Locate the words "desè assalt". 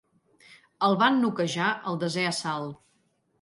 2.05-2.81